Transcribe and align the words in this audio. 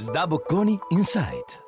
Sdabocconi 0.00 0.78
Insight. 0.88 1.66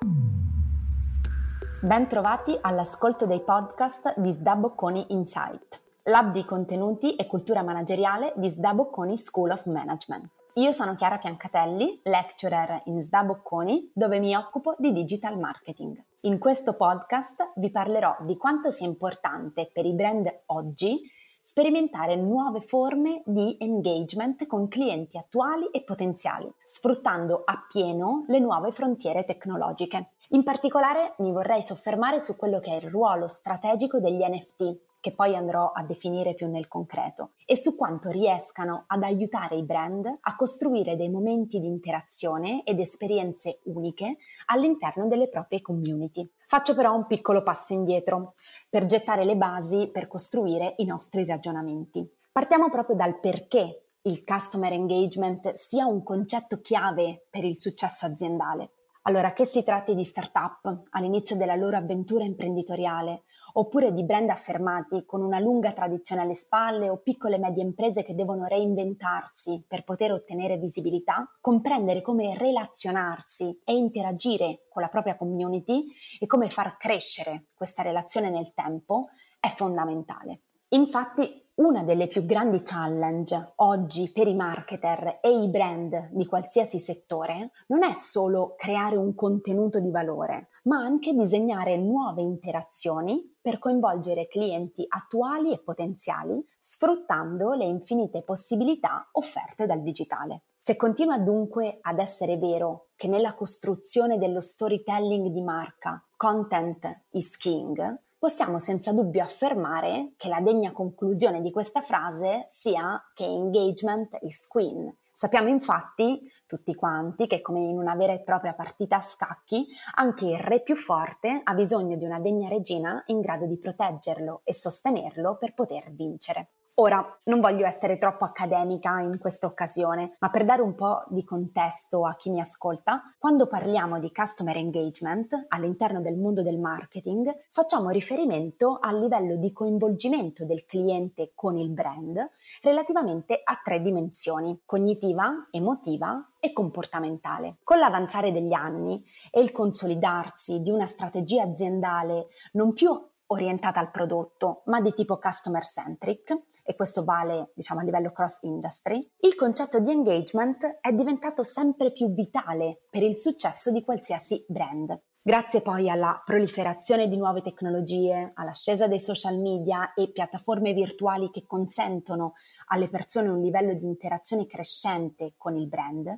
Ben 1.82 2.08
trovati 2.08 2.56
all'ascolto 2.58 3.26
dei 3.26 3.42
podcast 3.42 4.18
di 4.18 4.32
Sdabocconi 4.32 5.04
Insight, 5.08 5.82
lab 6.04 6.32
di 6.32 6.42
contenuti 6.46 7.14
e 7.14 7.26
cultura 7.26 7.62
manageriale 7.62 8.32
di 8.36 8.48
Sdabocconi 8.48 9.18
School 9.18 9.50
of 9.50 9.66
Management. 9.66 10.30
Io 10.54 10.72
sono 10.72 10.94
Chiara 10.94 11.18
Piancatelli, 11.18 12.00
lecturer 12.04 12.80
in 12.86 13.02
Sdabocconi, 13.02 13.90
dove 13.92 14.18
mi 14.18 14.34
occupo 14.34 14.76
di 14.78 14.94
digital 14.94 15.38
marketing. 15.38 16.02
In 16.20 16.38
questo 16.38 16.72
podcast 16.72 17.52
vi 17.56 17.70
parlerò 17.70 18.16
di 18.20 18.38
quanto 18.38 18.70
sia 18.70 18.86
importante 18.86 19.68
per 19.70 19.84
i 19.84 19.92
brand 19.92 20.44
oggi 20.46 21.02
sperimentare 21.42 22.14
nuove 22.14 22.60
forme 22.60 23.22
di 23.26 23.56
engagement 23.58 24.46
con 24.46 24.68
clienti 24.68 25.18
attuali 25.18 25.66
e 25.72 25.82
potenziali, 25.82 26.50
sfruttando 26.64 27.42
appieno 27.44 28.24
le 28.28 28.38
nuove 28.38 28.70
frontiere 28.70 29.24
tecnologiche. 29.24 30.12
In 30.28 30.44
particolare 30.44 31.14
mi 31.18 31.32
vorrei 31.32 31.60
soffermare 31.60 32.20
su 32.20 32.36
quello 32.36 32.60
che 32.60 32.70
è 32.70 32.76
il 32.76 32.88
ruolo 32.88 33.26
strategico 33.26 33.98
degli 33.98 34.22
NFT, 34.22 34.78
che 35.02 35.12
poi 35.12 35.34
andrò 35.34 35.72
a 35.72 35.82
definire 35.82 36.32
più 36.32 36.48
nel 36.48 36.68
concreto, 36.68 37.30
e 37.44 37.56
su 37.56 37.74
quanto 37.74 38.10
riescano 38.10 38.84
ad 38.86 39.02
aiutare 39.02 39.56
i 39.56 39.64
brand 39.64 40.06
a 40.06 40.36
costruire 40.36 40.94
dei 40.94 41.10
momenti 41.10 41.58
di 41.58 41.66
interazione 41.66 42.62
ed 42.62 42.78
esperienze 42.78 43.58
uniche 43.64 44.16
all'interno 44.46 45.08
delle 45.08 45.28
proprie 45.28 45.60
community. 45.60 46.30
Faccio 46.52 46.74
però 46.74 46.94
un 46.94 47.06
piccolo 47.06 47.42
passo 47.42 47.72
indietro 47.72 48.34
per 48.68 48.84
gettare 48.84 49.24
le 49.24 49.36
basi 49.36 49.88
per 49.90 50.06
costruire 50.06 50.74
i 50.76 50.84
nostri 50.84 51.24
ragionamenti. 51.24 52.06
Partiamo 52.30 52.68
proprio 52.68 52.94
dal 52.94 53.20
perché 53.20 53.92
il 54.02 54.22
customer 54.22 54.70
engagement 54.70 55.54
sia 55.54 55.86
un 55.86 56.02
concetto 56.02 56.60
chiave 56.60 57.24
per 57.30 57.44
il 57.44 57.58
successo 57.58 58.04
aziendale. 58.04 58.81
Allora, 59.02 59.32
che 59.32 59.44
si 59.46 59.64
tratti 59.64 59.96
di 59.96 60.04
start-up 60.04 60.84
all'inizio 60.90 61.36
della 61.36 61.56
loro 61.56 61.76
avventura 61.76 62.22
imprenditoriale, 62.22 63.24
oppure 63.54 63.92
di 63.92 64.04
brand 64.04 64.28
affermati 64.30 65.04
con 65.04 65.22
una 65.22 65.40
lunga 65.40 65.72
tradizione 65.72 66.22
alle 66.22 66.36
spalle 66.36 66.88
o 66.88 66.98
piccole 66.98 67.34
e 67.34 67.38
medie 67.40 67.64
imprese 67.64 68.04
che 68.04 68.14
devono 68.14 68.44
reinventarsi 68.46 69.64
per 69.66 69.82
poter 69.82 70.12
ottenere 70.12 70.56
visibilità, 70.56 71.28
comprendere 71.40 72.00
come 72.00 72.38
relazionarsi 72.38 73.60
e 73.64 73.74
interagire 73.74 74.66
con 74.68 74.82
la 74.82 74.88
propria 74.88 75.16
community 75.16 75.84
e 76.20 76.26
come 76.26 76.48
far 76.48 76.76
crescere 76.76 77.46
questa 77.54 77.82
relazione 77.82 78.30
nel 78.30 78.52
tempo 78.54 79.08
è 79.40 79.48
fondamentale. 79.48 80.42
Infatti, 80.68 81.41
una 81.54 81.82
delle 81.82 82.06
più 82.06 82.24
grandi 82.24 82.62
challenge 82.62 83.52
oggi 83.56 84.10
per 84.10 84.26
i 84.26 84.34
marketer 84.34 85.18
e 85.20 85.30
i 85.30 85.48
brand 85.48 86.08
di 86.10 86.24
qualsiasi 86.24 86.78
settore 86.78 87.50
non 87.66 87.82
è 87.82 87.92
solo 87.92 88.54
creare 88.56 88.96
un 88.96 89.14
contenuto 89.14 89.78
di 89.78 89.90
valore, 89.90 90.48
ma 90.64 90.78
anche 90.78 91.12
disegnare 91.12 91.76
nuove 91.76 92.22
interazioni 92.22 93.36
per 93.40 93.58
coinvolgere 93.58 94.28
clienti 94.28 94.84
attuali 94.88 95.52
e 95.52 95.58
potenziali, 95.58 96.42
sfruttando 96.58 97.52
le 97.52 97.64
infinite 97.64 98.22
possibilità 98.22 99.08
offerte 99.12 99.66
dal 99.66 99.82
digitale. 99.82 100.44
Se 100.58 100.76
continua 100.76 101.18
dunque 101.18 101.78
ad 101.82 101.98
essere 101.98 102.38
vero 102.38 102.86
che 102.96 103.08
nella 103.08 103.34
costruzione 103.34 104.16
dello 104.16 104.40
storytelling 104.40 105.28
di 105.28 105.42
marca 105.42 106.02
content 106.16 107.00
is 107.10 107.36
king, 107.36 107.98
possiamo 108.22 108.60
senza 108.60 108.92
dubbio 108.92 109.20
affermare 109.20 110.12
che 110.16 110.28
la 110.28 110.38
degna 110.40 110.70
conclusione 110.70 111.42
di 111.42 111.50
questa 111.50 111.80
frase 111.80 112.44
sia 112.46 113.10
che 113.14 113.24
engagement 113.24 114.16
is 114.20 114.46
queen. 114.46 114.96
Sappiamo 115.12 115.48
infatti 115.48 116.22
tutti 116.46 116.72
quanti 116.76 117.26
che 117.26 117.40
come 117.40 117.58
in 117.58 117.76
una 117.76 117.96
vera 117.96 118.12
e 118.12 118.22
propria 118.22 118.52
partita 118.52 118.98
a 118.98 119.00
scacchi, 119.00 119.66
anche 119.96 120.26
il 120.26 120.38
re 120.38 120.62
più 120.62 120.76
forte 120.76 121.40
ha 121.42 121.52
bisogno 121.54 121.96
di 121.96 122.04
una 122.04 122.20
degna 122.20 122.48
regina 122.48 123.02
in 123.06 123.18
grado 123.18 123.46
di 123.46 123.58
proteggerlo 123.58 124.42
e 124.44 124.54
sostenerlo 124.54 125.36
per 125.36 125.52
poter 125.54 125.90
vincere. 125.90 126.50
Ora, 126.76 127.18
non 127.24 127.40
voglio 127.40 127.66
essere 127.66 127.98
troppo 127.98 128.24
accademica 128.24 128.98
in 129.00 129.18
questa 129.18 129.46
occasione, 129.46 130.16
ma 130.20 130.30
per 130.30 130.46
dare 130.46 130.62
un 130.62 130.74
po' 130.74 131.04
di 131.08 131.22
contesto 131.22 132.06
a 132.06 132.16
chi 132.16 132.30
mi 132.30 132.40
ascolta, 132.40 133.14
quando 133.18 133.46
parliamo 133.46 133.98
di 133.98 134.10
customer 134.10 134.56
engagement 134.56 135.48
all'interno 135.48 136.00
del 136.00 136.16
mondo 136.16 136.42
del 136.42 136.58
marketing, 136.58 137.30
facciamo 137.50 137.90
riferimento 137.90 138.78
al 138.80 138.98
livello 138.98 139.36
di 139.36 139.52
coinvolgimento 139.52 140.46
del 140.46 140.64
cliente 140.64 141.32
con 141.34 141.58
il 141.58 141.68
brand 141.68 142.26
relativamente 142.62 143.38
a 143.44 143.60
tre 143.62 143.82
dimensioni, 143.82 144.62
cognitiva, 144.64 145.48
emotiva 145.50 146.30
e 146.40 146.54
comportamentale. 146.54 147.58
Con 147.64 147.80
l'avanzare 147.80 148.32
degli 148.32 148.54
anni 148.54 149.04
e 149.30 149.42
il 149.42 149.52
consolidarsi 149.52 150.62
di 150.62 150.70
una 150.70 150.86
strategia 150.86 151.42
aziendale 151.42 152.28
non 152.52 152.72
più 152.72 152.98
orientata 153.32 153.80
al 153.80 153.90
prodotto, 153.90 154.62
ma 154.66 154.80
di 154.80 154.94
tipo 154.94 155.18
customer 155.18 155.64
centric, 155.64 156.36
e 156.62 156.74
questo 156.74 157.04
vale 157.04 157.50
diciamo 157.54 157.80
a 157.80 157.82
livello 157.82 158.12
cross 158.12 158.42
industry, 158.42 159.06
il 159.20 159.34
concetto 159.34 159.80
di 159.80 159.90
engagement 159.90 160.78
è 160.80 160.92
diventato 160.92 161.42
sempre 161.42 161.92
più 161.92 162.12
vitale 162.12 162.82
per 162.88 163.02
il 163.02 163.18
successo 163.18 163.70
di 163.70 163.82
qualsiasi 163.82 164.44
brand. 164.48 165.00
Grazie 165.24 165.60
poi 165.60 165.88
alla 165.88 166.20
proliferazione 166.24 167.06
di 167.06 167.16
nuove 167.16 167.42
tecnologie, 167.42 168.32
all'ascesa 168.34 168.88
dei 168.88 168.98
social 168.98 169.38
media 169.38 169.94
e 169.94 170.10
piattaforme 170.10 170.72
virtuali 170.72 171.30
che 171.30 171.44
consentono 171.46 172.32
alle 172.66 172.88
persone 172.88 173.28
un 173.28 173.40
livello 173.40 173.72
di 173.74 173.86
interazione 173.86 174.46
crescente 174.46 175.34
con 175.36 175.56
il 175.56 175.68
brand, 175.68 176.12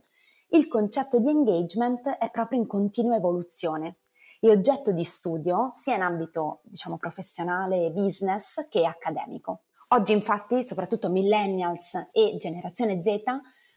il 0.55 0.69
concetto 0.69 1.19
di 1.19 1.29
engagement 1.29 2.09
è 2.17 2.31
proprio 2.31 2.61
in 2.61 2.67
continua 2.67 3.17
evoluzione 3.17 3.99
e 4.45 4.51
oggetto 4.51 4.93
di 4.93 5.05
studio 5.05 5.71
sia 5.73 5.95
in 5.95 6.03
ambito 6.03 6.61
diciamo, 6.65 6.99
professionale, 6.99 7.91
business 7.91 8.69
che 8.69 8.85
accademico. 8.85 9.63
Oggi 9.89 10.13
infatti 10.13 10.63
soprattutto 10.63 11.09
millennials 11.09 12.11
e 12.13 12.37
generazione 12.37 13.03
Z 13.03 13.23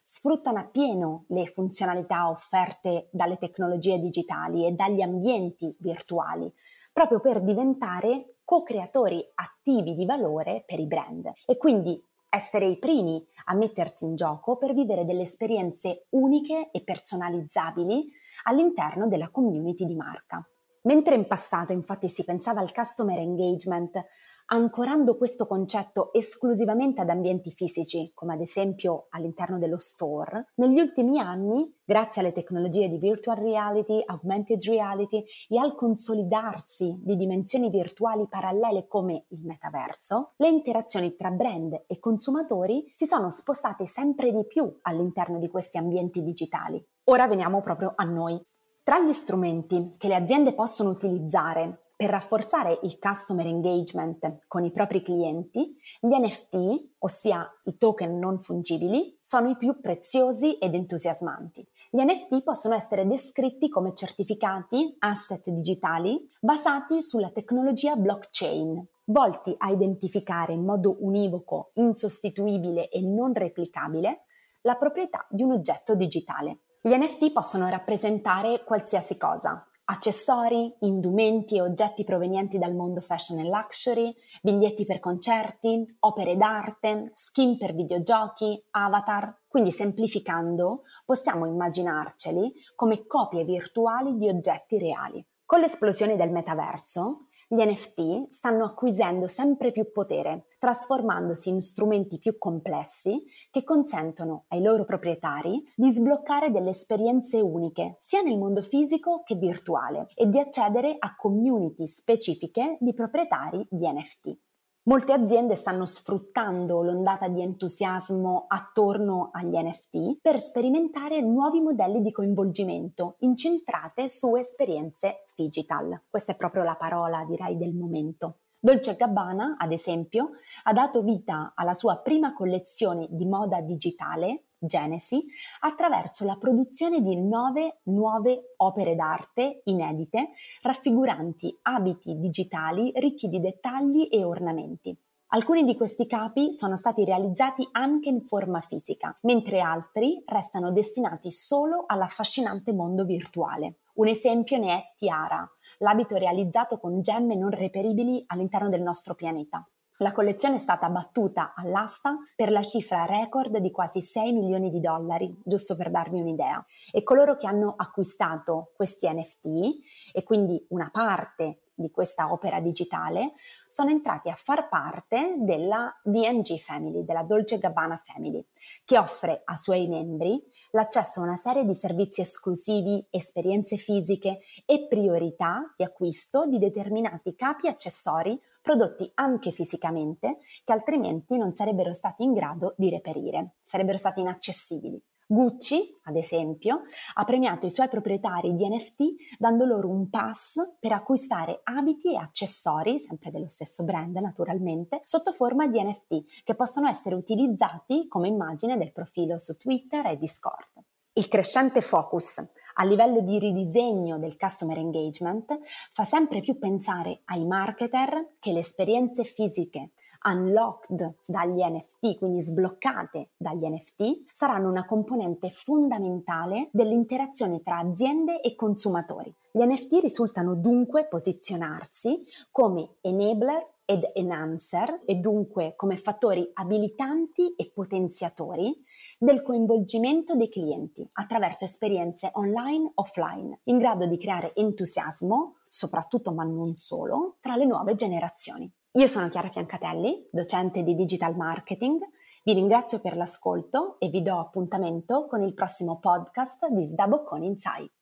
sfruttano 0.04 0.60
appieno 0.60 1.24
le 1.30 1.48
funzionalità 1.48 2.30
offerte 2.30 3.08
dalle 3.14 3.38
tecnologie 3.38 3.98
digitali 3.98 4.66
e 4.66 4.74
dagli 4.74 5.02
ambienti 5.02 5.74
virtuali, 5.80 6.54
proprio 6.92 7.22
per 7.22 7.42
diventare 7.42 8.40
co-creatori 8.44 9.26
attivi 9.36 9.96
di 9.96 10.06
valore 10.06 10.66
per 10.66 10.80
i 10.82 10.86
brand 10.86 11.32
e 11.46 11.56
quindi 11.56 11.98
essere 12.30 12.66
i 12.66 12.78
primi 12.78 13.26
a 13.46 13.56
mettersi 13.56 14.04
in 14.04 14.16
gioco 14.16 14.58
per 14.58 14.74
vivere 14.74 15.06
delle 15.06 15.22
esperienze 15.22 16.08
uniche 16.10 16.72
e 16.72 16.84
personalizzabili 16.84 18.12
all'interno 18.44 19.08
della 19.08 19.30
community 19.30 19.86
di 19.86 19.96
marca. 19.96 20.46
Mentre 20.88 21.16
in 21.16 21.28
passato 21.28 21.74
infatti 21.74 22.08
si 22.08 22.24
pensava 22.24 22.62
al 22.62 22.74
customer 22.74 23.20
engagement 23.20 24.02
ancorando 24.46 25.18
questo 25.18 25.46
concetto 25.46 26.14
esclusivamente 26.14 27.02
ad 27.02 27.10
ambienti 27.10 27.52
fisici, 27.52 28.12
come 28.14 28.36
ad 28.36 28.40
esempio 28.40 29.08
all'interno 29.10 29.60
dello 29.60 29.80
store, 29.80 30.54
negli 30.56 30.80
ultimi 30.80 31.20
anni, 31.20 31.70
grazie 31.84 32.22
alle 32.22 32.32
tecnologie 32.32 32.88
di 32.88 33.00
virtual 33.00 33.36
reality, 33.36 34.02
augmented 34.06 34.64
reality 34.64 35.26
e 35.50 35.60
al 35.60 35.76
consolidarsi 35.76 36.98
di 37.04 37.18
dimensioni 37.18 37.70
virtuali 37.70 38.26
parallele 38.30 38.88
come 38.88 39.26
il 39.32 39.44
metaverso, 39.44 40.36
le 40.38 40.48
interazioni 40.48 41.18
tra 41.18 41.32
brand 41.32 41.84
e 41.86 42.00
consumatori 42.00 42.90
si 42.96 43.06
sono 43.06 43.30
spostate 43.30 43.88
sempre 43.88 44.32
di 44.32 44.46
più 44.48 44.74
all'interno 44.84 45.38
di 45.38 45.50
questi 45.50 45.78
ambienti 45.78 46.24
digitali. 46.24 46.82
Ora 47.10 47.28
veniamo 47.28 47.62
proprio 47.62 47.92
a 47.94 48.06
noi. 48.06 48.42
Tra 48.88 49.02
gli 49.02 49.12
strumenti 49.12 49.96
che 49.98 50.08
le 50.08 50.16
aziende 50.16 50.54
possono 50.54 50.92
utilizzare 50.92 51.90
per 51.94 52.10
rafforzare 52.10 52.80
il 52.84 52.98
customer 53.00 53.46
engagement 53.46 54.46
con 54.48 54.64
i 54.64 54.72
propri 54.72 55.02
clienti, 55.02 55.76
gli 56.00 56.18
NFT, 56.18 56.92
ossia 57.00 57.46
i 57.66 57.76
token 57.76 58.18
non 58.18 58.40
fungibili, 58.40 59.20
sono 59.22 59.50
i 59.50 59.58
più 59.58 59.82
preziosi 59.82 60.54
ed 60.54 60.74
entusiasmanti. 60.74 61.68
Gli 61.90 62.02
NFT 62.02 62.44
possono 62.44 62.76
essere 62.76 63.06
descritti 63.06 63.68
come 63.68 63.94
certificati, 63.94 64.96
asset 65.00 65.50
digitali, 65.50 66.26
basati 66.40 67.02
sulla 67.02 67.32
tecnologia 67.32 67.98
blockchain, 67.98 68.88
volti 69.08 69.54
a 69.58 69.70
identificare 69.70 70.54
in 70.54 70.64
modo 70.64 70.96
univoco, 71.02 71.72
insostituibile 71.74 72.88
e 72.88 73.02
non 73.02 73.34
replicabile 73.34 74.22
la 74.62 74.76
proprietà 74.76 75.28
di 75.30 75.44
un 75.44 75.52
oggetto 75.52 75.94
digitale. 75.94 76.60
Gli 76.88 76.96
NFT 76.96 77.34
possono 77.34 77.68
rappresentare 77.68 78.64
qualsiasi 78.64 79.18
cosa, 79.18 79.62
accessori, 79.84 80.74
indumenti 80.80 81.58
e 81.58 81.62
oggetti 81.62 82.06
provenienti 82.06 82.58
dal 82.58 82.74
mondo 82.74 83.02
fashion 83.02 83.40
e 83.40 83.44
luxury, 83.44 84.16
biglietti 84.42 84.86
per 84.86 85.02
concerti, 85.02 85.84
opere 86.00 86.38
d'arte, 86.38 87.12
skin 87.14 87.58
per 87.58 87.76
videogiochi, 87.76 88.68
avatar. 88.72 89.38
Quindi 89.50 89.72
semplificando, 89.72 90.84
possiamo 91.04 91.46
immaginarceli 91.46 92.54
come 92.74 93.06
copie 93.06 93.44
virtuali 93.44 94.16
di 94.16 94.30
oggetti 94.30 94.80
reali. 94.80 95.22
Con 95.44 95.60
l'esplosione 95.60 96.16
del 96.16 96.32
metaverso, 96.32 97.27
Gli 97.50 97.64
NFT 97.64 98.28
stanno 98.28 98.66
acquisendo 98.66 99.30
sempre 99.30 99.72
più 99.72 99.90
potere, 99.94 100.48
trasformandosi 100.60 101.48
in 101.48 101.62
strumenti 101.62 102.18
più 102.18 102.38
complessi 102.38 103.24
che 103.50 103.64
consentono 103.64 104.44
ai 104.50 104.62
loro 104.62 104.84
proprietari 104.84 105.64
di 105.74 105.90
sbloccare 105.90 106.52
delle 106.52 106.72
esperienze 106.72 107.40
uniche 107.40 107.96
sia 108.00 108.22
nel 108.22 108.38
mondo 108.38 108.62
fisico 108.62 109.24
che 109.24 109.36
virtuale 109.36 110.08
e 110.14 110.28
di 110.28 110.40
accedere 110.40 110.98
a 111.00 111.16
community 111.16 111.88
specifiche 111.88 112.76
di 112.82 112.94
proprietari 112.94 113.66
di 113.70 113.90
NFT. 113.94 114.38
Molte 114.88 115.12
aziende 115.12 115.58
stanno 115.58 115.86
sfruttando 115.86 116.82
l'ondata 116.82 117.28
di 117.28 117.42
entusiasmo 117.42 118.46
attorno 118.48 119.32
agli 119.34 119.58
NFT 119.58 120.20
per 120.22 120.40
sperimentare 120.40 121.20
nuovi 121.20 121.60
modelli 121.60 122.02
di 122.02 122.14
coinvolgimento 122.14 123.18
incentrate 123.20 124.10
su 124.10 124.38
esperienze 124.38 125.26
digital. 125.36 126.04
Questa 126.10 126.32
è 126.32 126.36
proprio 126.38 126.64
la 126.64 126.76
parola, 126.76 127.26
direi, 127.26 127.58
del 127.58 127.76
momento. 127.76 128.38
Dolce 128.58 128.96
Gabbana, 128.96 129.58
ad 129.60 129.74
esempio, 129.74 130.30
ha 130.64 130.72
dato 130.72 131.04
vita 131.04 131.52
alla 131.54 131.74
sua 131.74 131.98
prima 131.98 132.32
collezione 132.34 133.08
di 133.10 133.26
moda 133.26 133.60
digitale 133.60 134.46
Genesi 134.60 135.24
attraverso 135.60 136.26
la 136.26 136.36
produzione 136.36 137.02
di 137.02 137.16
nove 137.16 137.82
nuove 137.84 138.54
opere 138.58 138.96
d'arte 138.96 139.62
inedite 139.66 140.32
raffiguranti 140.62 141.56
abiti 141.62 142.18
digitali 142.18 142.92
ricchi 142.96 143.30
di 143.30 143.40
dettagli 143.40 144.08
e 144.12 144.24
ornamenti. 144.24 144.98
Alcuni 145.32 145.66
di 145.66 145.76
questi 145.76 146.08
capi 146.08 146.54
sono 146.54 146.78
stati 146.78 147.04
realizzati 147.04 147.68
anche 147.74 148.08
in 148.08 148.22
forma 148.22 148.62
fisica, 148.62 149.16
mentre 149.24 149.60
altri 149.60 150.24
restano 150.26 150.72
destinati 150.72 151.32
solo 151.32 151.84
all'affascinante 151.86 152.72
mondo 152.72 153.04
virtuale. 153.04 153.80
Un 153.96 154.08
esempio 154.08 154.58
ne 154.58 154.74
è 154.74 154.94
Tiara, 154.96 155.46
l'abito 155.80 156.16
realizzato 156.16 156.80
con 156.80 157.02
gemme 157.02 157.36
non 157.36 157.50
reperibili 157.50 158.24
all'interno 158.28 158.70
del 158.70 158.82
nostro 158.82 159.16
pianeta. 159.16 159.68
La 160.00 160.12
collezione 160.12 160.58
è 160.58 160.60
stata 160.60 160.90
battuta 160.90 161.54
all'asta 161.56 162.18
per 162.36 162.52
la 162.52 162.62
cifra 162.62 163.06
record 163.06 163.58
di 163.58 163.72
quasi 163.72 164.04
6 164.04 164.32
milioni 164.32 164.70
di 164.70 164.80
dollari, 164.80 165.36
giusto 165.44 165.76
per 165.76 165.90
darvi 165.90 166.20
un'idea. 166.20 166.64
E 166.92 167.02
coloro 167.02 167.36
che 167.36 167.48
hanno 167.48 167.74
acquistato 167.76 168.74
questi 168.76 169.12
NFT 169.12 170.14
e 170.14 170.22
quindi 170.22 170.64
una 170.70 170.92
parte 170.92 171.62
di 171.74 171.90
questa 171.90 172.32
opera 172.32 172.60
digitale 172.60 173.34
sono 173.68 173.90
entrati 173.90 174.30
a 174.30 174.36
far 174.36 174.68
parte 174.68 175.36
della 175.38 175.92
DNG 176.04 176.58
Family, 176.58 177.04
della 177.04 177.24
Dolce 177.24 177.58
Gabbana 177.58 178.00
Family, 178.04 178.44
che 178.86 178.98
offre 179.00 179.42
ai 179.46 179.58
suoi 179.58 179.88
membri 179.88 180.44
l'accesso 180.72 181.20
a 181.20 181.24
una 181.24 181.36
serie 181.36 181.66
di 181.66 181.74
servizi 181.74 182.22
esclusivi, 182.22 183.04
esperienze 183.10 183.78
fisiche 183.78 184.40
e 184.66 184.88
priorità 184.88 185.74
di 185.76 185.84
acquisto 185.84 186.46
di 186.46 186.60
determinati 186.60 187.36
capi 187.36 187.68
accessori 187.68 188.40
prodotti 188.68 189.10
anche 189.14 189.52
fisicamente 189.52 190.40
che 190.66 190.74
altrimenti 190.74 191.38
non 191.38 191.54
sarebbero 191.54 191.94
stati 191.94 192.24
in 192.24 192.34
grado 192.34 192.74
di 192.76 192.90
reperire, 192.90 193.54
sarebbero 193.62 193.98
stati 193.98 194.20
inaccessibili. 194.20 195.02
Gucci, 195.26 195.82
ad 196.04 196.18
esempio, 196.18 196.82
ha 197.14 197.24
premiato 197.24 197.66
i 197.66 197.72
suoi 197.72 197.88
proprietari 197.88 198.56
di 198.56 198.68
NFT 198.68 199.38
dando 199.40 199.64
loro 199.64 199.88
un 199.88 200.10
pass 200.10 200.56
per 200.82 200.92
acquistare 200.92 201.62
abiti 201.64 202.12
e 202.12 202.18
accessori, 202.18 203.00
sempre 203.00 203.32
dello 203.32 203.48
stesso 203.48 203.86
brand 203.86 204.18
naturalmente, 204.18 205.00
sotto 205.06 205.32
forma 205.32 205.66
di 205.68 205.82
NFT 205.82 206.44
che 206.44 206.56
possono 206.56 206.90
essere 206.90 207.16
utilizzati 207.16 208.10
come 208.10 208.28
immagine 208.28 208.78
del 208.78 208.92
profilo 208.92 209.38
su 209.38 209.56
Twitter 209.56 210.06
e 210.08 210.18
Discord. 210.18 210.84
Il 211.14 211.30
crescente 211.30 211.80
focus 211.80 212.46
a 212.80 212.84
livello 212.84 213.22
di 213.22 213.40
ridisegno 213.40 214.18
del 214.18 214.38
customer 214.38 214.78
engagement 214.78 215.60
fa 215.92 216.04
sempre 216.04 216.42
più 216.42 216.58
pensare 216.58 217.22
ai 217.26 217.46
marketer 217.46 218.36
che 218.40 218.52
le 218.52 218.60
esperienze 218.60 219.24
fisiche 219.24 219.92
unlocked 220.24 221.20
dagli 221.26 221.62
NFT, 221.62 222.18
quindi 222.18 222.42
sbloccate 222.42 223.30
dagli 223.38 223.66
NFT, 223.66 224.26
saranno 224.32 224.70
una 224.70 224.86
componente 224.86 225.52
fondamentale 225.52 226.70
dell'interazione 226.72 227.62
tra 227.62 227.78
aziende 227.78 228.42
e 228.42 228.56
consumatori. 228.56 229.34
Gli 229.52 229.64
NFT 229.64 230.00
risultano 230.02 230.56
dunque 230.56 231.08
posizionarsi 231.08 232.24
come 232.52 232.96
enabler 233.02 233.76
ed 233.90 234.12
enhancer 234.16 235.04
e 235.06 235.16
dunque 235.16 235.74
come 235.78 235.96
fattori 235.96 236.46
abilitanti 236.56 237.56
e 237.56 237.72
potenziatori 237.74 238.76
del 239.18 239.42
coinvolgimento 239.42 240.36
dei 240.36 240.50
clienti 240.50 241.10
attraverso 241.14 241.64
esperienze 241.64 242.30
online 242.34 242.92
offline 242.96 243.62
in 243.64 243.78
grado 243.78 244.06
di 244.06 244.18
creare 244.18 244.54
entusiasmo, 244.56 245.60
soprattutto 245.70 246.34
ma 246.34 246.44
non 246.44 246.76
solo, 246.76 247.38
tra 247.40 247.56
le 247.56 247.66
nuove 247.66 247.96
generazioni. 247.96 248.70
Io 248.92 249.08
sono 249.08 249.30
Chiara 249.30 249.48
Piancatelli, 249.48 250.28
docente 250.32 250.84
di 250.84 250.94
digital 250.94 251.38
marketing. 251.38 252.02
Vi 252.44 252.54
ringrazio 252.54 253.00
per 253.00 253.16
l'ascolto 253.16 253.98
e 254.00 254.10
vi 254.10 254.22
do 254.22 254.38
appuntamento 254.38 255.28
con 255.28 255.44
il 255.44 255.54
prossimo 255.54 256.00
podcast 256.00 256.68
di 256.68 256.86
Sdabocconi 256.86 257.46
Insight. 257.46 257.97